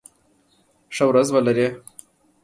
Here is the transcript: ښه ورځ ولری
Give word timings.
ښه 0.95 1.03
ورځ 1.09 1.27
ولری 1.31 1.67